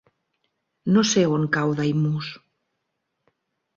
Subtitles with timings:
[0.95, 2.31] No sé on cau Daimús.